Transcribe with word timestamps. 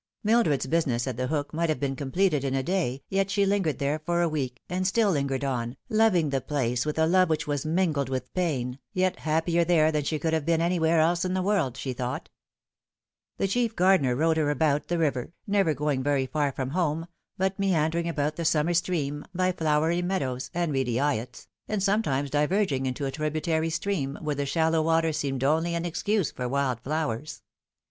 Mildred's 0.23 0.65
business 0.65 1.05
at 1.05 1.15
The 1.15 1.27
Hook 1.27 1.53
might 1.53 1.69
have 1.69 1.79
been 1.79 1.95
completed 1.95 2.43
in 2.43 2.55
a 2.55 2.63
day, 2.63 3.03
yet 3.07 3.29
she 3.29 3.45
lingered 3.45 3.77
there 3.77 3.99
for 4.03 4.23
a 4.23 4.27
week, 4.27 4.63
and 4.67 4.87
still 4.87 5.11
lingered 5.11 5.43
on, 5.43 5.77
loving 5.89 6.31
the 6.31 6.41
place 6.41 6.87
with 6.87 6.97
a 6.97 7.05
love 7.05 7.29
which 7.29 7.45
was 7.45 7.67
mingled 7.67 8.09
with 8.09 8.33
pain, 8.33 8.79
yet 8.93 9.19
happier 9.19 9.63
there 9.63 9.91
than 9.91 10.03
she 10.03 10.17
could 10.17 10.33
have 10.33 10.43
been 10.43 10.59
anywhere 10.59 10.99
else 10.99 11.23
in 11.23 11.35
the 11.35 11.41
world, 11.43 11.77
she 11.77 11.93
thought. 11.93 12.29
The 13.37 13.47
chief 13.47 13.75
gardener 13.75 14.15
rowed 14.15 14.37
her 14.37 14.49
about 14.49 14.87
the 14.87 14.97
river, 14.97 15.33
never 15.45 15.75
going 15.75 16.01
very 16.01 16.25
far 16.25 16.51
from 16.51 16.71
home, 16.71 17.05
but 17.37 17.59
meandering 17.59 18.09
about 18.09 18.37
the 18.37 18.43
summer 18.43 18.73
stream, 18.73 19.23
by 19.35 19.51
flowery 19.51 20.01
meadows, 20.01 20.49
and 20.51 20.71
reedy 20.71 20.95
eyots, 20.99 21.45
and 21.67 21.83
sometimes 21.83 22.31
diverging 22.31 22.87
into 22.87 23.05
a 23.05 23.11
tributary 23.11 23.69
stream, 23.69 24.17
where 24.19 24.33
the 24.33 24.47
shallow 24.47 24.81
water 24.81 25.13
seemed 25.13 25.43
only 25.43 25.75
an 25.75 25.85
excuse 25.85 26.31
for 26.31 26.49
wild 26.49 26.79
flowers. 26.79 27.43